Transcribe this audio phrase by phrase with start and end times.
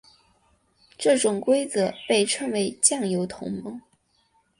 [0.97, 3.79] 这种规则被称为酱油同盟。